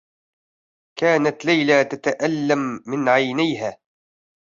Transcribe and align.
كانت 0.99 1.45
ليلى 1.45 1.83
تتألّم 1.83 2.83
من 2.87 3.09
عينيها. 3.09 3.77